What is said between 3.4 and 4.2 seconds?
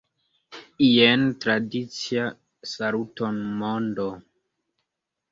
mondo!